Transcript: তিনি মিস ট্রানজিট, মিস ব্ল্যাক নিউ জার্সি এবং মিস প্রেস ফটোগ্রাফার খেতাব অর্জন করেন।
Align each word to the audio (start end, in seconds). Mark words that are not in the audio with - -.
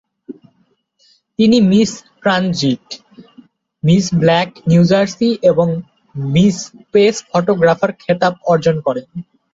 তিনি 1.39 1.57
মিস 1.71 1.91
ট্রানজিট, 2.21 2.85
মিস 3.83 4.05
ব্ল্যাক 4.21 4.49
নিউ 4.69 4.83
জার্সি 4.91 5.29
এবং 5.51 5.67
মিস 6.15 6.57
প্রেস 6.91 7.15
ফটোগ্রাফার 7.29 7.91
খেতাব 8.01 8.33
অর্জন 8.51 8.75
করেন। 8.87 9.07